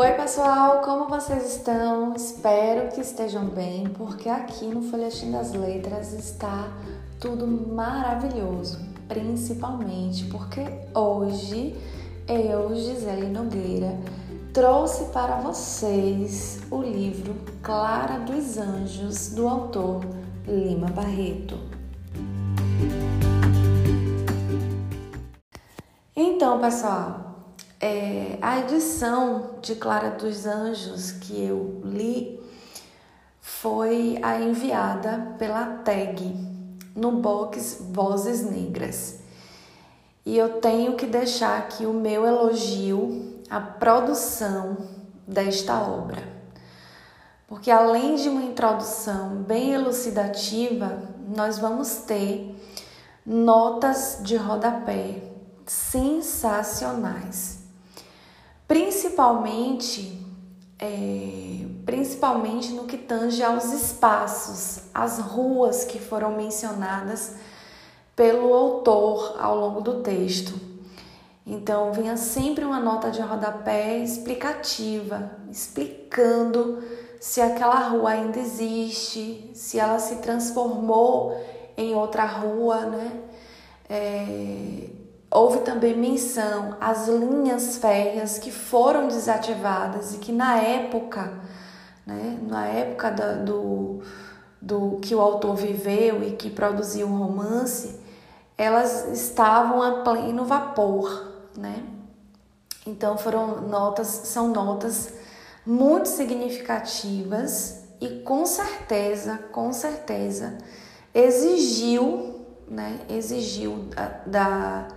[0.00, 2.14] Oi, pessoal, como vocês estão?
[2.14, 6.68] Espero que estejam bem, porque aqui no Folhetim das Letras está
[7.18, 10.60] tudo maravilhoso, principalmente porque
[10.94, 11.76] hoje
[12.28, 13.98] eu, Gisele Nogueira,
[14.54, 20.04] trouxe para vocês o livro Clara dos Anjos, do autor
[20.46, 21.58] Lima Barreto.
[26.14, 27.27] Então, pessoal,
[27.80, 32.40] é, a edição de Clara dos Anjos que eu li
[33.40, 36.34] foi a enviada pela TAG
[36.94, 39.20] no box Vozes Negras.
[40.26, 44.76] E eu tenho que deixar aqui o meu elogio à produção
[45.26, 46.22] desta obra.
[47.46, 51.00] Porque além de uma introdução bem elucidativa,
[51.34, 52.54] nós vamos ter
[53.24, 55.22] notas de rodapé
[55.64, 57.57] sensacionais.
[58.68, 60.22] Principalmente,
[60.78, 67.36] é, principalmente no que tange aos espaços, as ruas que foram mencionadas
[68.14, 70.52] pelo autor ao longo do texto.
[71.46, 76.82] Então, vinha sempre uma nota de rodapé explicativa, explicando
[77.18, 81.34] se aquela rua ainda existe, se ela se transformou
[81.74, 83.22] em outra rua, né?
[83.88, 84.90] É,
[85.30, 91.40] houve também menção às linhas férreas que foram desativadas e que na época,
[92.06, 94.00] né, na época da, do,
[94.60, 98.00] do que o autor viveu e que produziu o romance,
[98.56, 101.84] elas estavam a pleno vapor, né?
[102.86, 105.12] Então foram notas, são notas
[105.64, 110.58] muito significativas e com certeza, com certeza
[111.14, 113.00] exigiu, né?
[113.08, 114.88] Exigiu da, da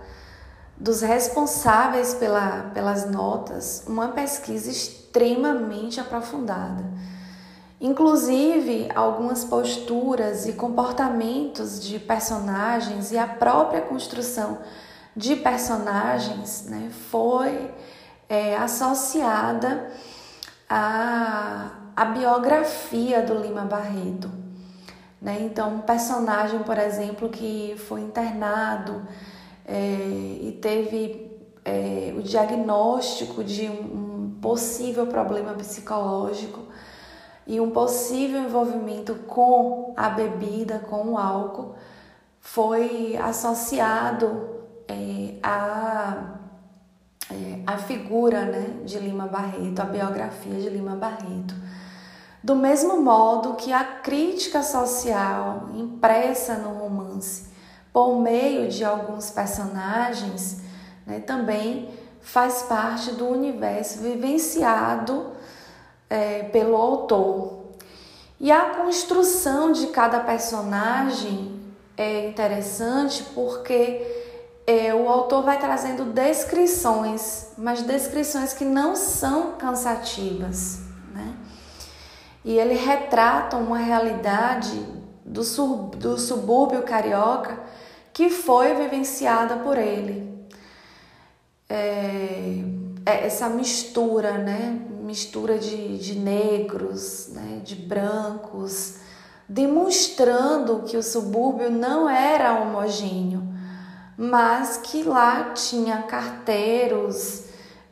[0.82, 6.84] dos responsáveis pela, pelas notas uma pesquisa extremamente aprofundada
[7.82, 14.58] Inclusive, algumas posturas e comportamentos de personagens e a própria construção
[15.16, 17.74] de personagens né, foi
[18.28, 19.90] é, associada
[20.70, 24.30] à, à biografia do Lima Barreto.
[25.20, 25.38] Né?
[25.40, 29.02] Então, um personagem, por exemplo, que foi internado
[29.66, 31.30] é, e teve
[31.64, 36.60] é, o diagnóstico de um, um possível problema psicológico
[37.46, 41.74] e um possível envolvimento com a bebida, com o álcool,
[42.40, 44.48] foi associado
[44.88, 46.34] é, a,
[47.30, 51.54] é, a figura né, de Lima Barreto, a biografia de Lima Barreto.
[52.42, 57.51] Do mesmo modo que a crítica social impressa no romance,
[57.92, 60.62] por meio de alguns personagens,
[61.06, 65.32] né, também faz parte do universo vivenciado
[66.08, 67.62] é, pelo autor.
[68.40, 71.60] E a construção de cada personagem
[71.96, 74.22] é interessante porque
[74.66, 80.80] é, o autor vai trazendo descrições, mas descrições que não são cansativas.
[81.12, 81.34] Né?
[82.44, 84.84] E ele retrata uma realidade
[85.24, 87.60] do, sub, do subúrbio carioca
[88.12, 90.32] que foi vivenciada por ele.
[91.68, 92.62] É,
[93.06, 94.88] é essa mistura, né?
[95.02, 98.96] mistura de, de negros, né, de brancos,
[99.48, 103.42] demonstrando que o subúrbio não era homogêneo,
[104.16, 107.44] mas que lá tinha carteiros,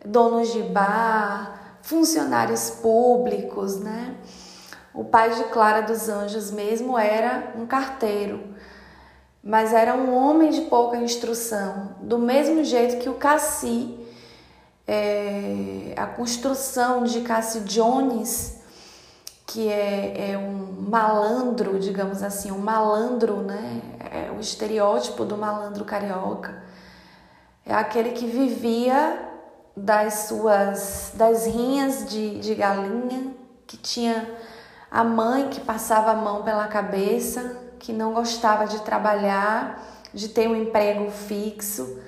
[0.04, 4.16] donos de bar, funcionários públicos, né?
[4.94, 8.50] O pai de Clara dos Anjos mesmo era um carteiro,
[9.43, 14.01] mas era um homem de pouca instrução, do mesmo jeito que o Cassi
[14.93, 18.61] é, a construção de Cassie Jones,
[19.47, 23.81] que é, é, um malandro, digamos assim, um malandro, né?
[24.11, 26.65] É o estereótipo do malandro carioca.
[27.65, 29.29] É aquele que vivia
[29.76, 33.32] das suas das rinhas de, de galinha,
[33.69, 34.29] que tinha
[34.91, 39.82] a mãe que passava a mão pela cabeça, que não gostava de trabalhar,
[40.15, 41.99] de ter um emprego fixo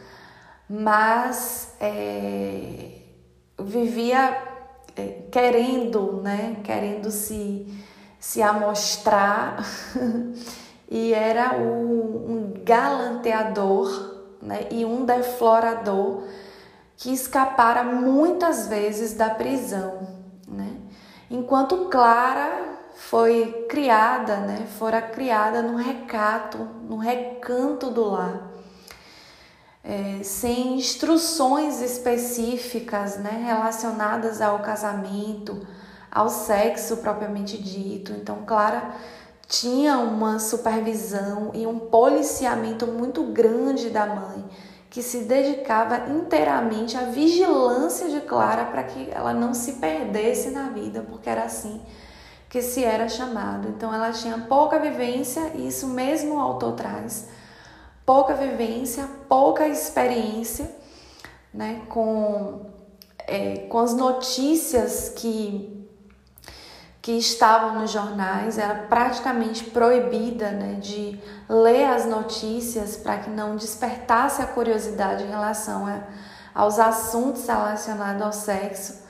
[0.75, 3.01] mas é,
[3.61, 4.43] vivia
[4.97, 7.67] é, querendo, né, querendo se,
[8.19, 9.63] se amostrar
[10.91, 16.23] e era o, um galanteador né, e um deflorador
[16.97, 20.09] que escapara muitas vezes da prisão,
[20.49, 20.77] né?
[21.31, 22.72] Enquanto Clara
[23.09, 26.59] foi criada, né, fora criada no recato,
[26.89, 28.51] no recanto do lar.
[29.85, 35.67] É, sem instruções específicas né, relacionadas ao casamento,
[36.11, 38.13] ao sexo propriamente dito.
[38.13, 38.95] Então, Clara
[39.49, 44.45] tinha uma supervisão e um policiamento muito grande da mãe,
[44.89, 50.69] que se dedicava inteiramente à vigilância de Clara para que ela não se perdesse na
[50.69, 51.81] vida, porque era assim
[52.53, 53.67] que se era chamado.
[53.71, 57.27] Então ela tinha pouca vivência, e isso mesmo o autor traz,
[58.05, 60.71] pouca vivência, pouca experiência,
[61.53, 62.67] né, com,
[63.21, 65.79] é, com as notícias que
[67.01, 73.57] que estavam nos jornais, era praticamente proibida né, de ler as notícias para que não
[73.57, 76.05] despertasse a curiosidade em relação a,
[76.55, 79.02] aos assuntos relacionados ao sexo.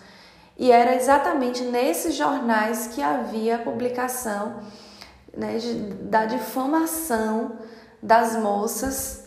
[0.62, 4.60] E era exatamente nesses jornais que havia a publicação
[5.36, 5.58] né,
[6.02, 7.58] da difamação
[8.00, 9.24] das moças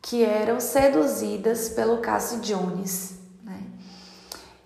[0.00, 3.18] que eram seduzidas pelo Cassie Jones.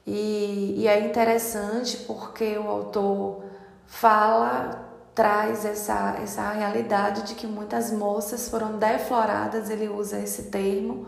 [0.07, 3.45] E, e é interessante porque o autor
[3.87, 4.85] fala,
[5.15, 11.07] traz essa, essa realidade de que muitas moças foram defloradas, ele usa esse termo,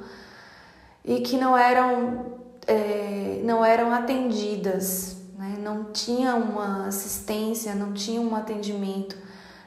[1.05, 5.57] e que não eram, é, não eram atendidas, né?
[5.61, 9.17] não tinha uma assistência, não tinha um atendimento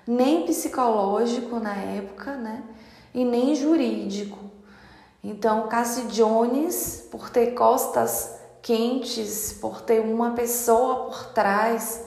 [0.05, 2.63] nem psicológico na época, né?
[3.13, 4.37] e nem jurídico.
[5.23, 12.03] Então, Cassie Jones, por ter costas quentes por ter uma pessoa por trás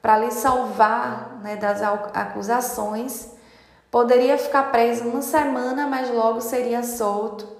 [0.00, 3.32] para lhe salvar né, das acusações.
[3.90, 7.57] Poderia ficar preso uma semana, mas logo seria solto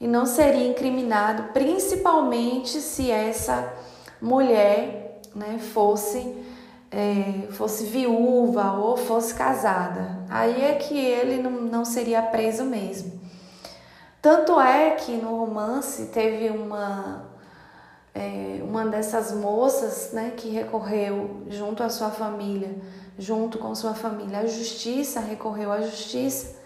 [0.00, 3.72] e não seria incriminado, principalmente se essa
[4.20, 6.36] mulher né, fosse
[6.90, 10.24] é, fosse viúva ou fosse casada.
[10.28, 13.20] Aí é que ele não, não seria preso mesmo.
[14.20, 17.30] Tanto é que no romance teve uma
[18.14, 22.76] é, uma dessas moças né, que recorreu junto à sua família,
[23.18, 26.56] junto com sua família, à justiça, recorreu à justiça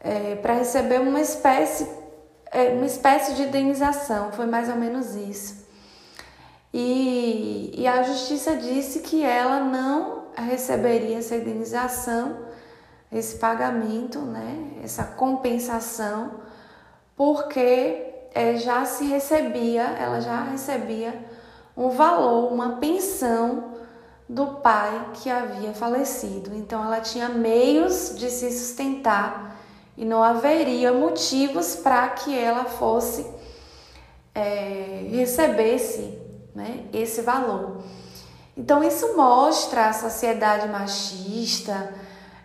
[0.00, 1.88] é, para receber uma espécie,
[2.72, 5.66] uma espécie de indenização, foi mais ou menos isso.
[6.72, 12.36] E, e a justiça disse que ela não receberia essa indenização,
[13.10, 16.32] esse pagamento, né, essa compensação,
[17.16, 21.18] porque é, já se recebia, ela já recebia
[21.76, 23.72] um valor, uma pensão
[24.28, 26.54] do pai que havia falecido.
[26.54, 29.56] Então ela tinha meios de se sustentar
[29.96, 33.26] e não haveria motivos para que ela fosse
[34.34, 36.18] é, recebesse
[36.54, 37.82] né, esse valor.
[38.56, 41.92] Então isso mostra a sociedade machista.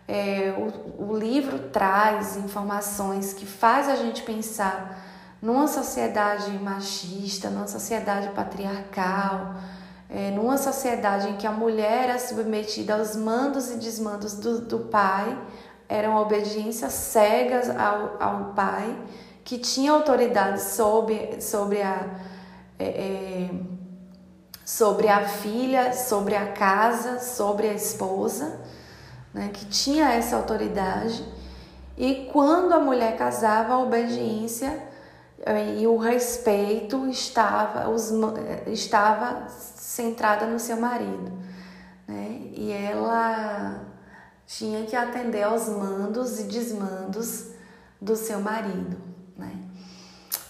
[0.07, 4.99] É, o, o livro traz informações que faz a gente pensar
[5.41, 9.55] numa sociedade machista, numa sociedade patriarcal,
[10.09, 14.79] é, numa sociedade em que a mulher era submetida aos mandos e desmandos do, do
[14.79, 15.37] pai,
[15.91, 18.97] eram obediências cegas ao, ao pai,
[19.43, 22.05] que tinha autoridade sobre, sobre, a,
[22.79, 23.49] é, é,
[24.63, 28.61] sobre a filha, sobre a casa, sobre a esposa,
[29.33, 31.25] né, que tinha essa autoridade.
[31.97, 34.89] E quando a mulher casava, a obediência
[35.77, 38.13] e o respeito estava, os,
[38.67, 41.33] estava centrada no seu marido.
[42.07, 42.41] Né?
[42.53, 43.90] E ela
[44.57, 47.51] tinha que atender aos mandos e desmandos
[48.01, 48.97] do seu marido.
[49.37, 49.55] Né?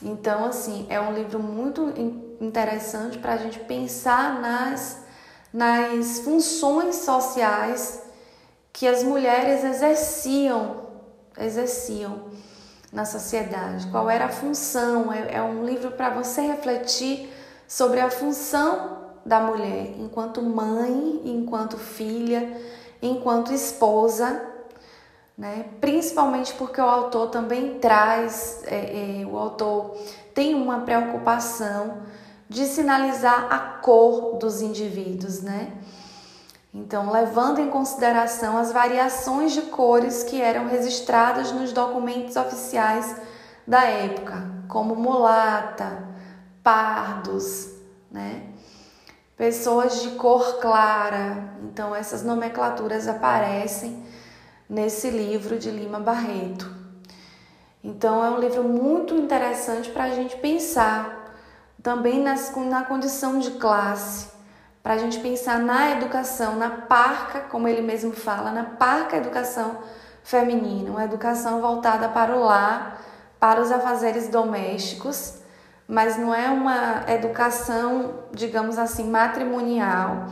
[0.01, 1.93] Então, assim, é um livro muito
[2.39, 4.97] interessante para a gente pensar nas,
[5.53, 8.01] nas funções sociais
[8.73, 10.87] que as mulheres exerciam,
[11.37, 12.31] exerciam
[12.91, 15.13] na sociedade, qual era a função.
[15.13, 17.31] É, é um livro para você refletir
[17.67, 22.59] sobre a função da mulher enquanto mãe, enquanto filha,
[23.01, 24.41] enquanto esposa,
[25.37, 25.65] né?
[25.79, 29.97] principalmente porque o autor também traz, é, é, o autor
[30.33, 31.99] tem uma preocupação
[32.47, 35.71] de sinalizar a cor dos indivíduos, né?
[36.73, 43.15] Então, levando em consideração as variações de cores que eram registradas nos documentos oficiais
[43.67, 46.07] da época, como mulata,
[46.63, 47.69] pardos,
[48.09, 48.51] né?
[49.41, 51.55] Pessoas de cor clara.
[51.63, 54.05] Então, essas nomenclaturas aparecem
[54.69, 56.71] nesse livro de Lima Barreto.
[57.83, 61.33] Então, é um livro muito interessante para a gente pensar
[61.81, 64.29] também nas, na condição de classe
[64.83, 69.79] para a gente pensar na educação, na parca, como ele mesmo fala, na parca educação
[70.23, 73.01] feminina, uma educação voltada para o lar,
[73.39, 75.40] para os afazeres domésticos,
[75.91, 80.27] mas não é uma educação, digamos assim, matrimonial,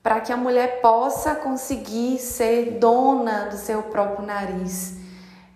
[0.00, 4.98] para que a mulher possa conseguir ser dona do seu próprio nariz.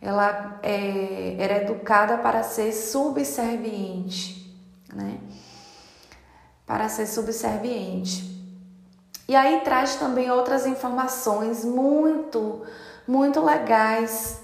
[0.03, 4.53] Ela é, era educada para ser subserviente,
[4.93, 5.21] né?
[6.67, 8.45] Para ser subserviente.
[9.29, 12.65] E aí traz também outras informações muito,
[13.07, 14.41] muito legais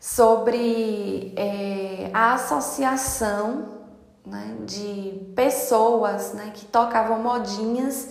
[0.00, 3.78] sobre é, a associação
[4.24, 8.10] né, de pessoas né, que tocavam modinhas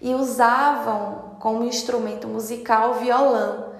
[0.00, 3.72] e usavam como instrumento musical o violão.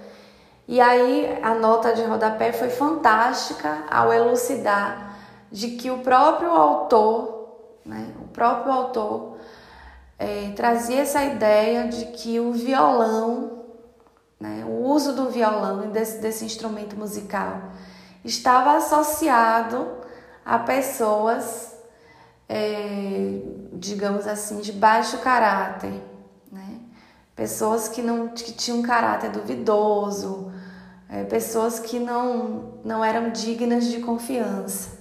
[0.66, 5.16] E aí a nota de rodapé foi fantástica ao elucidar
[5.52, 9.36] de que o próprio autor, né, o próprio autor
[10.18, 13.64] é, trazia essa ideia de que o violão,
[14.40, 17.70] né, o uso do violão e desse, desse instrumento musical
[18.24, 20.03] estava associado
[20.44, 21.74] a pessoas,
[22.48, 23.40] é,
[23.72, 26.02] digamos assim, de baixo caráter,
[26.50, 26.80] né?
[27.34, 30.52] pessoas que não que tinham caráter duvidoso,
[31.08, 34.98] é, pessoas que não, não eram dignas de confiança.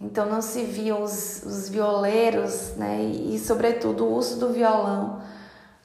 [0.00, 5.20] Então não se viam os, os violeiros, né, e, e sobretudo o uso do violão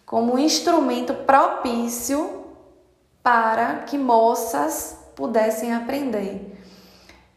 [0.05, 2.45] como um instrumento propício
[3.23, 6.54] para que moças pudessem aprender.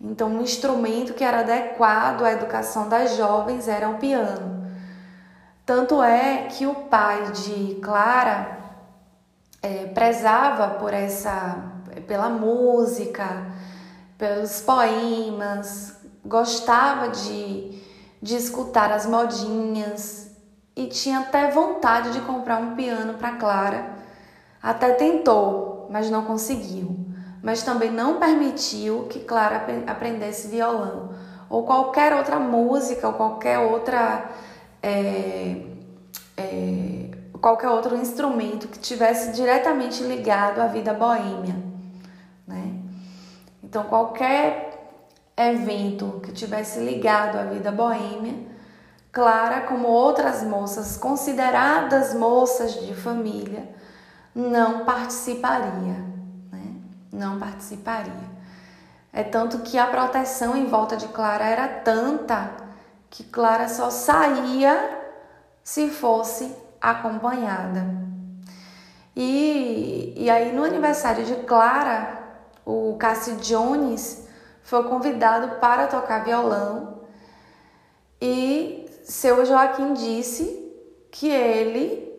[0.00, 4.66] Então, um instrumento que era adequado à educação das jovens era o piano.
[5.66, 8.58] Tanto é que o pai de Clara
[9.60, 11.58] é, prezava por essa,
[12.06, 13.46] pela música,
[14.16, 17.82] pelos poemas, gostava de,
[18.22, 20.30] de escutar as modinhas
[20.76, 23.90] e tinha até vontade de comprar um piano para Clara.
[24.62, 27.07] Até tentou, mas não conseguiu.
[27.42, 31.11] Mas também não permitiu que Clara aprendesse violão
[31.49, 34.30] ou qualquer outra música ou qualquer outra
[34.83, 35.62] é,
[36.37, 41.57] é, qualquer outro instrumento que tivesse diretamente ligado à vida boêmia,
[42.47, 42.75] né?
[43.62, 44.68] Então qualquer
[45.37, 48.35] evento que tivesse ligado à vida boêmia,
[49.11, 53.68] Clara, como outras moças consideradas moças de família,
[54.35, 56.07] não participaria?
[57.18, 58.38] Não participaria.
[59.12, 62.52] É tanto que a proteção em volta de Clara era tanta
[63.10, 65.00] que Clara só saía
[65.64, 67.84] se fosse acompanhada.
[69.16, 72.22] E, e aí no aniversário de Clara,
[72.64, 74.28] o Cassie Jones
[74.62, 77.00] foi convidado para tocar violão
[78.20, 80.72] e seu Joaquim disse
[81.10, 82.12] que ele,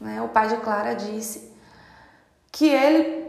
[0.00, 1.54] né, o pai de Clara disse
[2.50, 3.19] que ele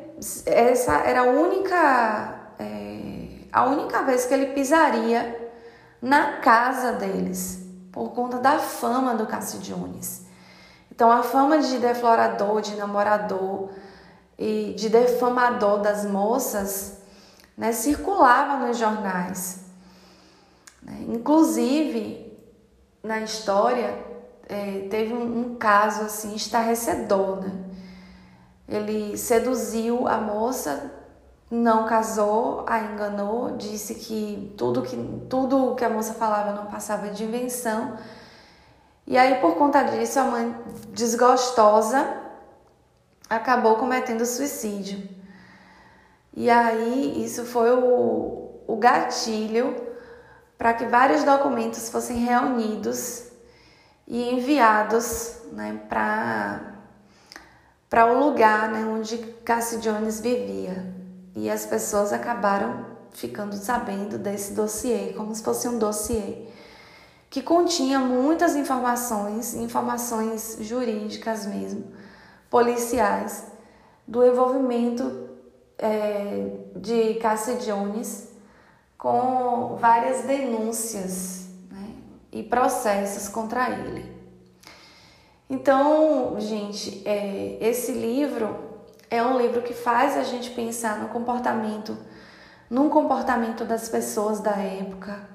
[0.46, 5.52] essa era a única é, a única vez que ele pisaria
[6.02, 7.60] na casa deles
[7.92, 10.26] por conta da fama do Cássio Jones.
[10.92, 13.70] Então a fama de deflorador, de namorador
[14.38, 17.02] e de defamador das moças
[17.58, 19.62] né, circulava nos jornais.
[20.82, 21.06] Né?
[21.10, 22.32] Inclusive,
[23.04, 23.98] na história,
[24.48, 27.42] é, teve um, caso assim estarrecedor.
[27.42, 27.52] Né?
[28.72, 30.90] Ele seduziu a moça,
[31.52, 34.96] não casou, a enganou, disse que tudo que
[35.30, 37.98] tudo que a moça falava não passava de invenção.
[39.06, 40.56] E aí, por conta disso, a mãe
[40.94, 42.18] desgostosa
[43.30, 45.06] acabou cometendo suicídio.
[46.34, 49.76] E aí, isso foi o, o gatilho
[50.58, 53.26] para que vários documentos fossem reunidos
[54.08, 56.71] e enviados né, para
[58.00, 60.94] o lugar né, onde Cassie Jones vivia.
[61.36, 66.48] E as pessoas acabaram ficando sabendo desse dossiê, como se fosse um dossiê
[67.32, 71.86] que continha muitas informações, informações jurídicas mesmo,
[72.50, 73.46] policiais,
[74.06, 75.30] do envolvimento
[75.78, 78.28] é, de Cassie Jones
[78.98, 81.96] com várias denúncias né,
[82.34, 84.21] e processos contra ele.
[85.52, 88.58] Então, gente, é, esse livro
[89.10, 91.98] é um livro que faz a gente pensar no comportamento,
[92.70, 95.28] num comportamento das pessoas da época,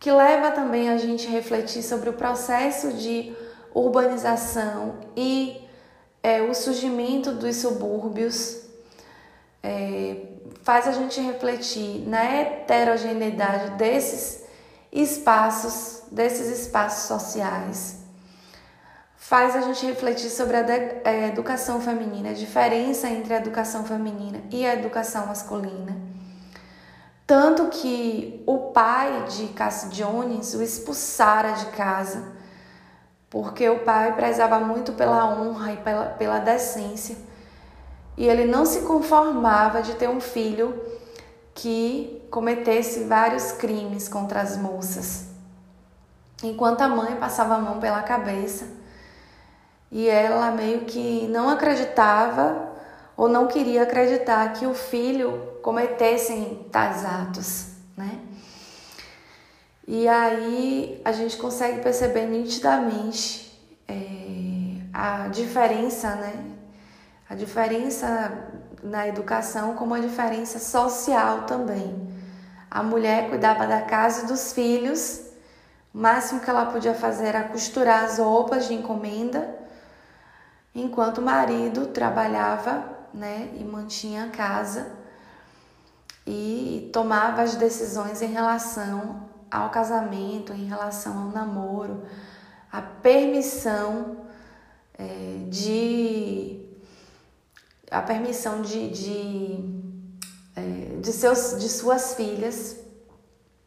[0.00, 3.36] que leva também a gente a refletir sobre o processo de
[3.74, 5.62] urbanização e
[6.22, 8.62] é, o surgimento dos subúrbios
[9.62, 10.22] é,
[10.62, 14.42] faz a gente refletir na heterogeneidade desses
[14.90, 18.03] espaços, desses espaços sociais,
[19.26, 24.42] faz a gente refletir sobre a, é, educação feminina, a diferença entre a educação feminina
[24.50, 25.96] e a educação masculina,
[27.26, 32.34] Tanto que o pai de Cassie Jones o expulsara de casa,
[33.30, 37.16] porque o pai prezava muito pela honra e pela, pela decência.
[38.18, 40.78] E ele não se conformava de ter um filho
[41.54, 45.28] que cometesse vários crimes contra as moças.
[46.42, 48.83] Enquanto a mãe passava a mão pela cabeça
[49.90, 52.72] e ela meio que não acreditava
[53.16, 58.18] ou não queria acreditar que o filho cometessem tais atos, né?
[59.86, 63.52] E aí a gente consegue perceber nitidamente
[63.86, 66.44] é, a diferença, né?
[67.28, 68.48] A diferença
[68.82, 72.08] na educação como a diferença social também.
[72.70, 75.20] A mulher cuidava da casa e dos filhos,
[75.94, 79.63] o máximo que ela podia fazer era costurar as roupas de encomenda,
[80.74, 84.92] enquanto o marido trabalhava né, e mantinha a casa
[86.26, 92.02] e tomava as decisões em relação ao casamento, em relação ao namoro,
[92.72, 94.16] a permissão
[94.98, 96.60] é, de
[97.90, 99.64] a permissão de, de,
[100.56, 102.76] é, de, seus, de suas filhas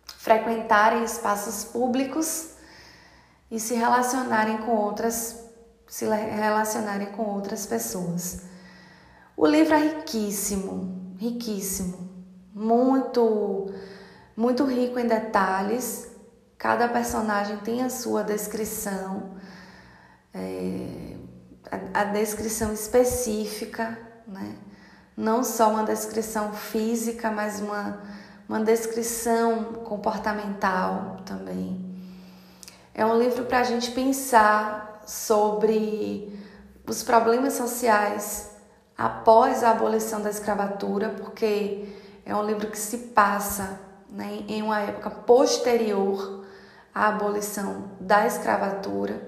[0.05, 2.49] frequentarem espaços públicos
[3.49, 5.46] e se relacionarem com outras
[5.87, 8.41] se relacionarem com outras pessoas.
[9.35, 12.09] O livro é riquíssimo, riquíssimo,
[12.53, 13.73] muito
[14.35, 16.07] muito rico em detalhes.
[16.57, 19.37] Cada personagem tem a sua descrição,
[20.33, 21.15] é,
[21.71, 24.55] a, a descrição específica né?
[25.15, 28.01] Não só uma descrição física, mas uma,
[28.47, 31.85] uma descrição comportamental também.
[32.93, 36.37] É um livro para a gente pensar sobre
[36.85, 38.51] os problemas sociais
[38.97, 41.87] após a abolição da escravatura, porque
[42.25, 46.45] é um livro que se passa né, em uma época posterior
[46.93, 49.21] à abolição da escravatura,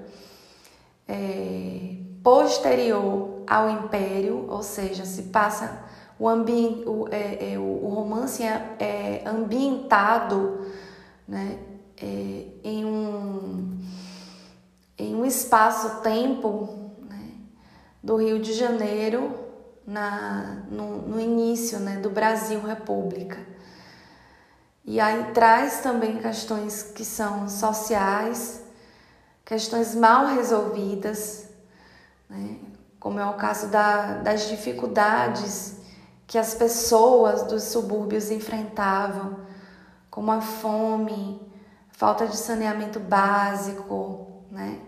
[1.08, 5.88] é, posterior ao império, ou seja, se passa
[6.20, 10.66] o, ambi o, é, é, o romance é, é ambientado
[11.28, 11.58] né,
[12.02, 13.80] é, em, um,
[15.00, 17.32] em um espaço-tempo né,
[18.04, 19.34] do Rio de Janeiro
[19.88, 23.38] na, no, no início né, do Brasil República.
[24.84, 28.62] E aí traz também questões que são sociais,
[29.46, 31.48] questões mal resolvidas,
[32.30, 32.58] né?
[33.00, 35.78] como é o caso da, das dificuldades
[36.28, 39.40] que as pessoas dos subúrbios enfrentavam,
[40.12, 41.42] como a fome,
[41.92, 44.80] falta de saneamento básico, né?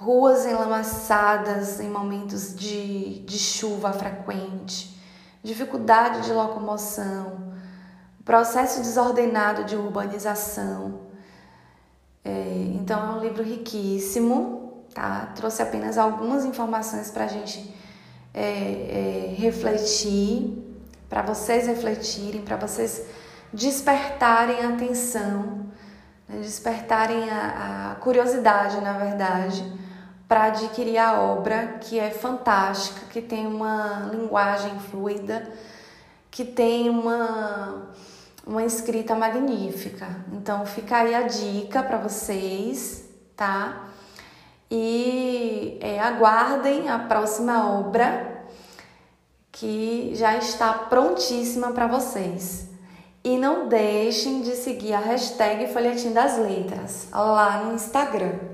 [0.00, 4.98] Ruas enlamaçadas em momentos de, de chuva frequente,
[5.42, 7.52] dificuldade de locomoção,
[8.24, 11.00] processo desordenado de urbanização.
[12.24, 14.60] É, então é um livro riquíssimo
[14.94, 15.32] tá?
[15.34, 17.74] Trouxe apenas algumas informações para a gente
[18.32, 20.58] é, é, refletir,
[21.08, 23.04] para vocês refletirem, para vocês
[23.52, 25.66] despertarem a atenção,
[26.28, 26.38] né?
[26.40, 29.64] despertarem a, a curiosidade, na verdade,
[30.30, 35.50] para adquirir a obra que é fantástica, que tem uma linguagem fluida,
[36.30, 37.90] que tem uma,
[38.46, 40.06] uma escrita magnífica.
[40.32, 43.88] Então fica aí a dica para vocês, tá?
[44.70, 48.44] e é, aguardem a próxima obra
[49.50, 52.68] que já está prontíssima para vocês.
[53.22, 58.49] E não deixem de seguir a hashtag Folhetim das Letras lá no Instagram.